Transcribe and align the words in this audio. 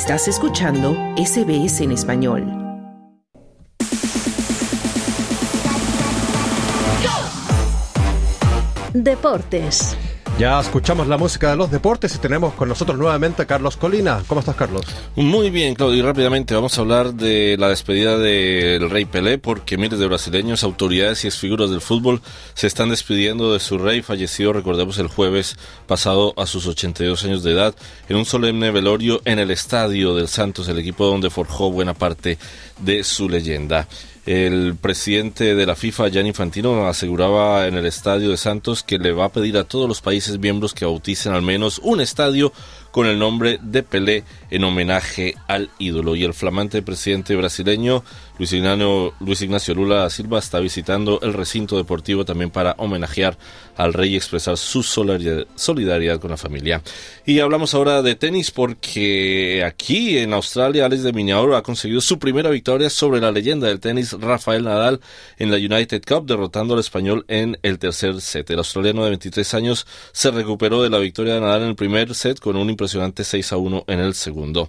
Estás 0.00 0.28
escuchando 0.28 0.94
SBS 1.16 1.80
en 1.80 1.90
español. 1.90 2.44
Deportes. 8.94 9.96
Ya 10.38 10.60
escuchamos 10.60 11.08
la 11.08 11.18
música 11.18 11.50
de 11.50 11.56
los 11.56 11.68
deportes 11.68 12.14
y 12.14 12.18
tenemos 12.18 12.54
con 12.54 12.68
nosotros 12.68 12.96
nuevamente 12.96 13.42
a 13.42 13.44
Carlos 13.44 13.76
Colina. 13.76 14.22
¿Cómo 14.28 14.38
estás, 14.38 14.54
Carlos? 14.54 14.82
Muy 15.16 15.50
bien, 15.50 15.74
Claudio. 15.74 15.98
Y 15.98 16.02
rápidamente 16.02 16.54
vamos 16.54 16.78
a 16.78 16.80
hablar 16.80 17.14
de 17.14 17.56
la 17.58 17.68
despedida 17.68 18.16
del 18.18 18.88
rey 18.88 19.04
Pelé, 19.04 19.38
porque 19.38 19.76
miles 19.76 19.98
de 19.98 20.06
brasileños, 20.06 20.62
autoridades 20.62 21.24
y 21.24 21.26
exfiguras 21.26 21.70
del 21.70 21.80
fútbol 21.80 22.22
se 22.54 22.68
están 22.68 22.90
despidiendo 22.90 23.52
de 23.52 23.58
su 23.58 23.78
rey 23.78 24.00
fallecido, 24.00 24.52
recordemos, 24.52 24.98
el 24.98 25.08
jueves 25.08 25.56
pasado 25.88 26.34
a 26.36 26.46
sus 26.46 26.68
82 26.68 27.24
años 27.24 27.42
de 27.42 27.54
edad, 27.54 27.74
en 28.08 28.16
un 28.16 28.24
solemne 28.24 28.70
velorio 28.70 29.20
en 29.24 29.40
el 29.40 29.50
estadio 29.50 30.14
del 30.14 30.28
Santos, 30.28 30.68
el 30.68 30.78
equipo 30.78 31.04
donde 31.04 31.30
forjó 31.30 31.72
buena 31.72 31.94
parte 31.94 32.38
de 32.78 33.02
su 33.02 33.28
leyenda. 33.28 33.88
El 34.28 34.76
presidente 34.76 35.54
de 35.54 35.64
la 35.64 35.74
FIFA, 35.74 36.08
Gianni 36.08 36.28
Infantino, 36.28 36.86
aseguraba 36.86 37.66
en 37.66 37.76
el 37.76 37.86
estadio 37.86 38.28
de 38.28 38.36
Santos 38.36 38.82
que 38.82 38.98
le 38.98 39.12
va 39.12 39.24
a 39.24 39.32
pedir 39.32 39.56
a 39.56 39.64
todos 39.64 39.88
los 39.88 40.02
países 40.02 40.38
miembros 40.38 40.74
que 40.74 40.84
bauticen 40.84 41.32
al 41.32 41.40
menos 41.40 41.80
un 41.82 42.02
estadio 42.02 42.52
con 42.90 43.06
el 43.06 43.18
nombre 43.18 43.58
de 43.62 43.82
Pelé 43.82 44.24
en 44.50 44.64
homenaje 44.64 45.34
al 45.46 45.70
ídolo. 45.78 46.16
Y 46.16 46.24
el 46.24 46.34
flamante 46.34 46.82
presidente 46.82 47.36
brasileño 47.36 48.02
Luis 48.38 48.52
Ignacio, 48.52 49.14
Luis 49.20 49.42
Ignacio 49.42 49.74
Lula 49.74 50.08
Silva 50.10 50.38
está 50.38 50.60
visitando 50.60 51.20
el 51.22 51.32
recinto 51.32 51.76
deportivo 51.76 52.24
también 52.24 52.50
para 52.50 52.76
homenajear 52.78 53.36
al 53.76 53.92
rey 53.92 54.14
y 54.14 54.16
expresar 54.16 54.56
su 54.56 54.82
solidaridad 54.82 56.20
con 56.20 56.30
la 56.30 56.36
familia. 56.36 56.82
Y 57.26 57.40
hablamos 57.40 57.74
ahora 57.74 58.00
de 58.02 58.14
tenis 58.14 58.50
porque 58.50 59.64
aquí 59.64 60.18
en 60.18 60.32
Australia 60.32 60.86
Alex 60.86 61.02
de 61.02 61.12
Minaur 61.12 61.54
ha 61.54 61.62
conseguido 61.62 62.00
su 62.00 62.18
primera 62.18 62.50
victoria 62.50 62.90
sobre 62.90 63.20
la 63.20 63.32
leyenda 63.32 63.66
del 63.66 63.80
tenis 63.80 64.12
Rafael 64.12 64.64
Nadal 64.64 65.00
en 65.36 65.50
la 65.50 65.56
United 65.56 66.02
Cup 66.06 66.26
derrotando 66.26 66.74
al 66.74 66.80
español 66.80 67.24
en 67.28 67.58
el 67.62 67.78
tercer 67.78 68.20
set. 68.20 68.48
El 68.50 68.58
australiano 68.58 69.02
de 69.02 69.10
23 69.10 69.54
años 69.54 69.86
se 70.12 70.30
recuperó 70.30 70.82
de 70.82 70.90
la 70.90 70.98
victoria 70.98 71.34
de 71.34 71.40
Nadal 71.40 71.62
en 71.62 71.68
el 71.70 71.76
primer 71.76 72.14
set 72.14 72.38
con 72.38 72.56
un 72.56 72.70
impresionante 72.78 73.24
6 73.24 73.52
a 73.52 73.56
1 73.56 73.84
en 73.88 73.98
el 73.98 74.14
segundo. 74.14 74.68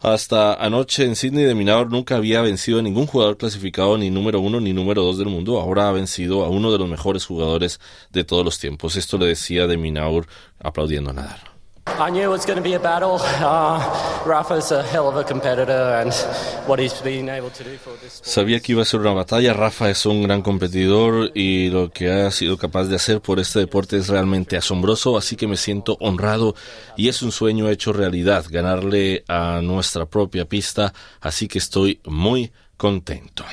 Hasta 0.00 0.54
anoche 0.54 1.04
en 1.04 1.14
Sydney 1.14 1.44
de 1.44 1.54
Minaur 1.54 1.90
nunca 1.90 2.16
había 2.16 2.42
vencido 2.42 2.80
a 2.80 2.82
ningún 2.82 3.06
jugador 3.06 3.36
clasificado 3.36 3.96
ni 3.96 4.10
número 4.10 4.40
uno 4.40 4.60
ni 4.60 4.72
número 4.72 5.02
dos 5.02 5.18
del 5.18 5.28
mundo. 5.28 5.60
Ahora 5.60 5.88
ha 5.88 5.92
vencido 5.92 6.44
a 6.44 6.48
uno 6.48 6.72
de 6.72 6.78
los 6.78 6.88
mejores 6.88 7.24
jugadores 7.24 7.80
de 8.10 8.24
todos 8.24 8.44
los 8.44 8.58
tiempos. 8.58 8.96
Esto 8.96 9.18
le 9.18 9.26
decía 9.26 9.66
de 9.66 9.76
Minaur 9.76 10.26
aplaudiendo 10.58 11.10
a 11.10 11.14
Nadal. 11.14 11.53
I 11.96 12.10
knew 12.10 12.22
it 12.22 12.28
was 12.28 12.44
going 12.44 12.56
to 12.56 12.62
be 12.62 12.74
a 12.74 12.80
battle. 12.80 13.18
Uh, 13.20 13.78
Rafa's 14.26 14.72
a 14.72 14.82
hell 14.82 15.08
of 15.08 15.16
a 15.16 15.22
competitor 15.22 15.94
and 16.00 16.12
what 16.66 16.80
he's 16.80 17.00
been 17.02 17.28
able 17.28 17.50
to 17.50 17.62
do 17.62 17.76
for 17.76 17.92
this 18.02 18.20
Sabía 18.24 18.60
que 18.60 18.72
iba 18.72 18.82
a 18.82 18.84
ser 18.84 19.00
una 19.00 19.12
batalla. 19.12 19.52
Rafa 19.52 19.90
es 19.90 20.04
un 20.04 20.24
gran 20.24 20.42
competidor 20.42 21.30
y 21.34 21.70
lo 21.70 21.90
que 21.90 22.10
ha 22.10 22.30
sido 22.32 22.56
capaz 22.56 22.84
de 22.84 22.96
hacer 22.96 23.20
por 23.20 23.38
este 23.38 23.60
deporte 23.60 23.96
es 23.96 24.08
realmente 24.08 24.56
asombroso, 24.56 25.16
así 25.16 25.36
que 25.36 25.46
me 25.46 25.56
siento 25.56 25.96
honrado 26.00 26.56
y 26.96 27.08
es 27.08 27.22
un 27.22 27.30
sueño 27.30 27.68
hecho 27.68 27.92
realidad 27.92 28.44
ganarle 28.50 29.22
a 29.28 29.60
nuestra 29.62 30.06
propia 30.06 30.46
pista, 30.46 30.92
así 31.20 31.46
que 31.46 31.58
estoy 31.58 32.00
muy 32.06 32.50
contento. 32.76 33.44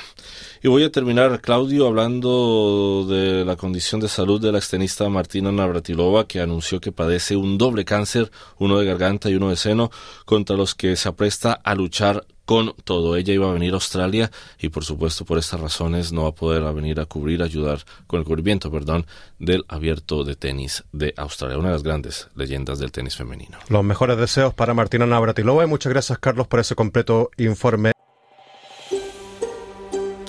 Y 0.62 0.68
voy 0.68 0.84
a 0.84 0.92
terminar, 0.92 1.40
Claudio, 1.40 1.88
hablando 1.88 3.04
de 3.08 3.44
la 3.44 3.56
condición 3.56 4.00
de 4.00 4.08
salud 4.08 4.40
de 4.40 4.52
la 4.52 4.58
extenista 4.58 5.08
Martina 5.08 5.50
Navratilova, 5.50 6.28
que 6.28 6.40
anunció 6.40 6.80
que 6.80 6.92
padece 6.92 7.36
un 7.36 7.58
doble 7.58 7.84
cáncer, 7.84 8.30
uno 8.58 8.78
de 8.78 8.86
garganta 8.86 9.28
y 9.28 9.34
uno 9.34 9.50
de 9.50 9.56
seno, 9.56 9.90
contra 10.24 10.56
los 10.56 10.74
que 10.74 10.94
se 10.94 11.08
apresta 11.08 11.52
a 11.52 11.74
luchar 11.74 12.26
con 12.44 12.74
todo. 12.84 13.16
Ella 13.16 13.34
iba 13.34 13.48
a 13.48 13.52
venir 13.52 13.72
a 13.72 13.76
Australia 13.76 14.30
y 14.58 14.68
por 14.68 14.84
supuesto 14.84 15.24
por 15.24 15.38
estas 15.38 15.60
razones 15.60 16.12
no 16.12 16.24
va 16.24 16.28
a 16.28 16.34
poder 16.34 16.62
venir 16.74 17.00
a 17.00 17.06
cubrir, 17.06 17.42
ayudar 17.42 17.80
con 18.06 18.20
el 18.20 18.26
cubrimiento, 18.26 18.70
perdón, 18.70 19.06
del 19.38 19.64
abierto 19.68 20.24
de 20.24 20.36
tenis 20.36 20.84
de 20.92 21.14
Australia, 21.16 21.58
una 21.58 21.68
de 21.68 21.74
las 21.74 21.82
grandes 21.82 22.28
leyendas 22.34 22.78
del 22.78 22.92
tenis 22.92 23.16
femenino. 23.16 23.58
Los 23.68 23.84
mejores 23.84 24.16
deseos 24.16 24.54
para 24.54 24.74
Martina 24.74 25.06
Navratilova 25.06 25.64
y 25.64 25.66
muchas 25.66 25.92
gracias 25.92 26.18
Carlos 26.18 26.46
por 26.46 26.60
ese 26.60 26.74
completo 26.74 27.30
informe. 27.36 27.92